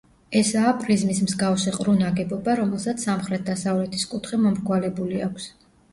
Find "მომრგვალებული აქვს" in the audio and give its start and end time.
4.47-5.47